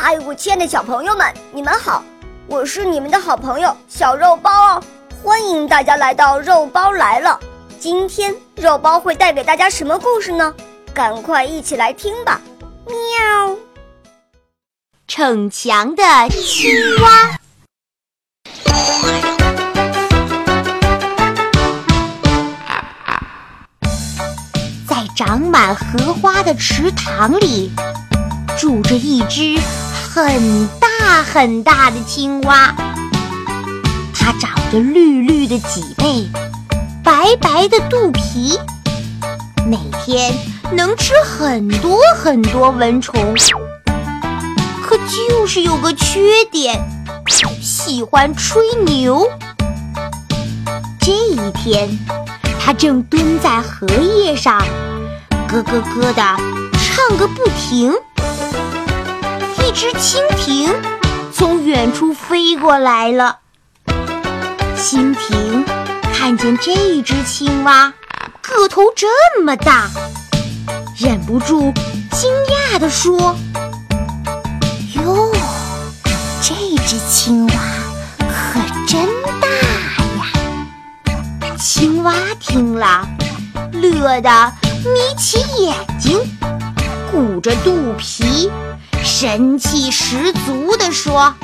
[0.00, 2.04] 嗨，我亲爱的小朋友们，你们好！
[2.46, 4.82] 我是你们的好朋友小肉包哦，
[5.24, 7.38] 欢迎大家来到肉包来了。
[7.80, 10.54] 今天肉包会带给大家什么故事呢？
[10.94, 12.40] 赶快一起来听吧！
[12.86, 13.56] 喵。
[15.08, 16.70] 逞强的青
[17.02, 17.36] 蛙，
[24.86, 27.72] 在长满荷花的池塘里，
[28.56, 29.58] 住着一只
[30.20, 32.74] 很大很大的青蛙。
[34.12, 36.26] 它长着绿绿的脊背，
[37.04, 38.58] 白白的肚皮，
[39.64, 40.36] 每天
[40.72, 43.14] 能吃很多很多蚊虫。
[44.82, 46.84] 可就是有个缺点，
[47.62, 49.24] 喜欢吹牛。
[51.00, 51.96] 这一天，
[52.58, 54.58] 他正蹲在荷叶上，
[55.48, 56.36] 咯咯咯的
[56.72, 57.94] 唱个不停。
[59.80, 60.74] 只蜻蜓
[61.32, 63.38] 从远处飞过来了。
[64.76, 65.64] 蜻蜓
[66.12, 67.94] 看见这只青蛙
[68.42, 69.06] 个头这
[69.40, 69.88] 么大，
[70.96, 71.72] 忍不住
[72.10, 72.28] 惊
[72.72, 73.36] 讶地说。
[74.96, 75.32] 哟，
[76.42, 77.54] 这只青蛙
[78.18, 79.06] 可真
[79.40, 79.46] 大
[81.06, 81.14] 呀！
[81.56, 83.06] 青蛙听了，
[83.70, 86.18] 乐得眯起眼睛，
[87.12, 88.50] 鼓着肚皮，
[89.20, 91.34] 神气十足地说：“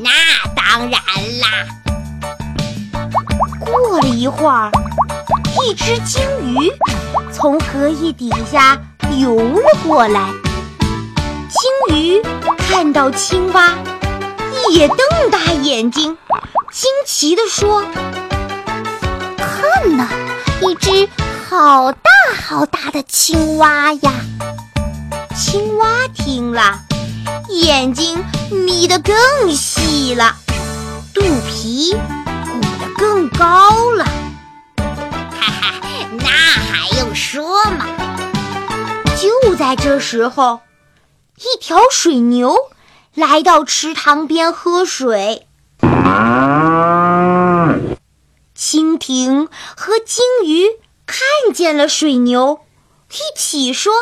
[0.00, 0.10] 那
[0.56, 0.92] 当然
[1.40, 1.68] 啦！”
[3.60, 4.70] 过了一会儿，
[5.62, 6.72] 一只鲸鱼
[7.30, 8.80] 从荷叶底下
[9.18, 10.30] 游了过来。
[11.50, 12.22] 鲸鱼
[12.56, 13.74] 看到青蛙，
[14.70, 14.96] 也瞪
[15.30, 16.16] 大眼睛，
[16.72, 17.84] 惊奇地说
[19.36, 20.08] ：“看呐，
[20.62, 21.06] 一只
[21.46, 22.10] 好大
[22.42, 24.12] 好大的青蛙呀！”
[25.36, 26.80] 青蛙听了，
[27.48, 29.14] 眼睛眯得更
[29.54, 30.36] 细了，
[31.14, 34.04] 肚皮鼓得更高了。
[34.76, 35.80] 哈哈，
[36.18, 37.86] 那还用说吗？
[39.16, 40.60] 就在这时候。
[41.38, 42.56] 一条水牛
[43.14, 45.48] 来到池塘边喝水，
[48.56, 50.66] 蜻蜓和金鱼
[51.04, 52.60] 看见了水牛，
[53.10, 53.92] 一起说：“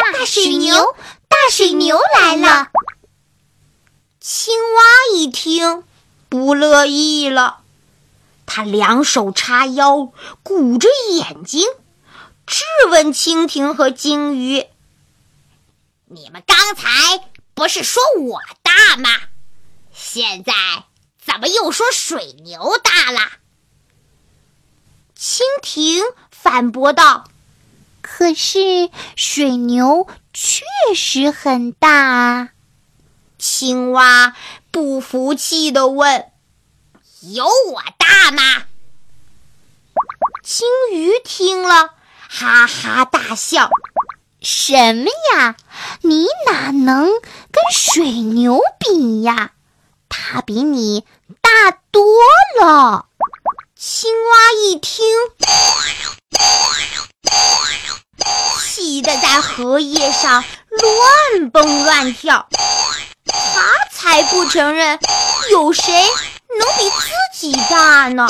[0.00, 0.96] 大水牛，
[1.28, 2.70] 大水牛来了！”
[4.20, 4.82] 青蛙
[5.16, 5.84] 一听，
[6.28, 7.60] 不乐意了，
[8.46, 10.12] 他两手叉腰，
[10.42, 11.66] 鼓着眼睛，
[12.46, 14.66] 质问蜻蜓和金鱼。
[16.06, 19.08] 你们刚才不是说我大吗？
[19.92, 20.52] 现在
[21.24, 23.20] 怎么又说水牛大了？
[25.16, 27.24] 蜻蜓反驳道
[28.12, 32.50] ：“可是水牛确实很大啊。”
[33.38, 34.34] 青蛙
[34.70, 36.26] 不服气地问
[37.22, 38.42] ：“有我大吗？”
[40.42, 41.94] 金鱼听了，
[42.28, 43.70] 哈哈大笑。
[44.42, 45.56] 什么呀？
[46.02, 49.52] 你哪能跟水牛比呀？
[50.08, 51.04] 它比你
[51.40, 52.02] 大多
[52.60, 53.06] 了。
[53.76, 55.04] 青蛙一听，
[59.18, 62.48] 在荷叶上乱蹦乱跳。
[63.24, 64.98] 他才不承认
[65.50, 68.28] 有谁能比自己大呢！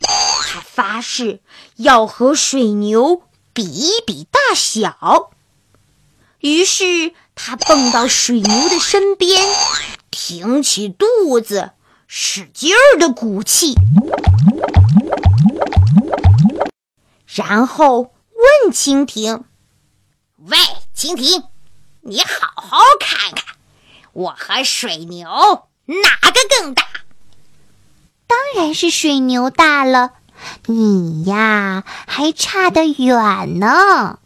[0.00, 1.40] 他发誓
[1.76, 3.22] 要和水牛。
[3.54, 5.30] 比一比大小，
[6.40, 9.46] 于是他蹦到水牛的身边，
[10.10, 11.72] 挺起肚子，
[12.06, 13.74] 使劲儿的鼓气，
[17.26, 18.14] 然后
[18.64, 19.44] 问蜻蜓
[20.46, 20.56] ：“喂，
[20.96, 21.44] 蜻蜓，
[22.00, 23.54] 你好好看看，
[24.12, 25.28] 我和水牛
[25.86, 26.82] 哪个更大？”
[28.26, 30.14] 当然是水牛大了。
[30.66, 34.18] 你呀，还差得远呢。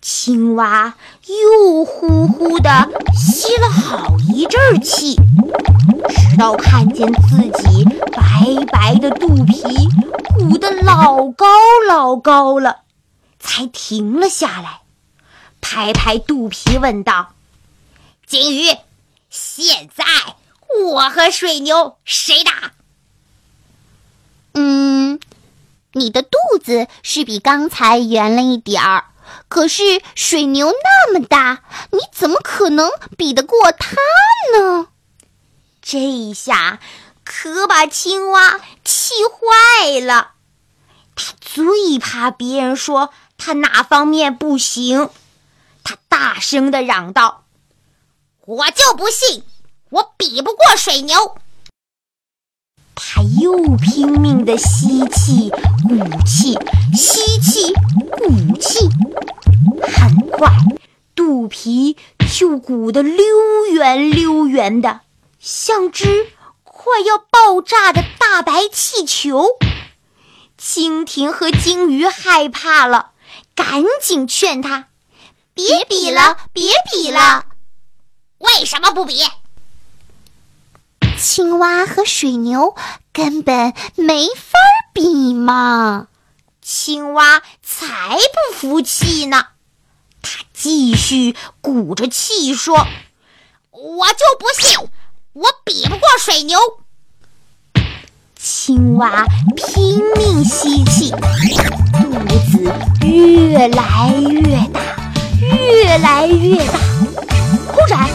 [0.00, 0.94] 青蛙
[1.26, 9.62] 又呼呼的吸了好一阵气，直到看见自己白白的肚皮
[10.36, 11.46] 鼓得老高
[11.86, 12.80] 老高了，
[13.38, 14.80] 才停了下来，
[15.64, 17.32] 拍拍肚皮问道
[18.28, 18.76] ：“金鱼，
[19.30, 20.04] 现在
[20.84, 22.72] 我和水牛谁大？”
[24.52, 25.18] 嗯，
[25.92, 29.06] 你的肚子是比刚才圆了一点儿，
[29.48, 31.62] 可是水牛那么大，
[31.92, 33.96] 你怎么可能比得过它
[34.58, 34.88] 呢？
[35.80, 36.78] 这一下
[37.24, 40.32] 可把青蛙气坏了，
[41.16, 45.10] 他最怕别人说他哪方面不行，他
[46.16, 47.42] 大声的嚷道
[48.46, 49.42] ：“我就不信
[49.90, 51.36] 我比不过水牛。
[52.94, 56.56] 他又拼命地吸气、鼓气、
[56.94, 57.74] 吸气、
[58.12, 58.88] 鼓气，
[59.82, 60.48] 很快，
[61.16, 61.96] 肚皮
[62.32, 63.16] 就鼓得溜
[63.72, 65.00] 圆溜圆的，
[65.40, 66.28] 像只
[66.62, 69.48] 快要爆炸的大白气球。
[70.56, 73.10] 蜻蜓和鲸鱼害怕了，
[73.56, 74.86] 赶紧劝他
[75.54, 77.46] ：“别比了，别比了！
[78.38, 79.22] 为什么不比？”
[81.16, 82.74] 青蛙和水牛
[83.12, 84.58] 根本没法
[84.92, 86.08] 比嘛！
[86.60, 89.46] 青蛙才不服气呢，
[90.22, 92.86] 它继续鼓着气说
[93.70, 94.88] ：“我就不信
[95.34, 96.58] 我比不过水牛。”
[98.36, 99.24] 青蛙
[99.56, 102.10] 拼命吸气，肚
[102.50, 104.80] 子越来越大，
[105.50, 106.78] 越来越大。
[107.72, 108.08] 忽然，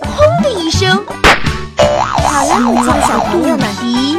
[0.00, 1.04] 砰的一声。
[1.76, 3.66] 好了，亲爱的小朋友们，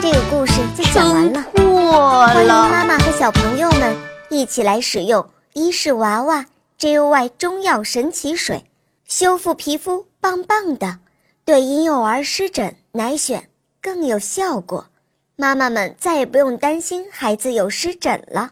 [0.01, 1.43] 这个故事就讲完了。
[1.53, 3.95] 欢迎妈妈和小朋友们
[4.29, 6.45] 一起来使用伊氏娃娃
[6.79, 8.65] JOY 中药神奇水，
[9.07, 10.99] 修复皮肤棒棒的，
[11.43, 13.41] 对婴幼儿湿疹奶癣
[13.81, 14.87] 更有效果。
[15.35, 18.51] 妈妈们再也不用担心孩子有湿疹了。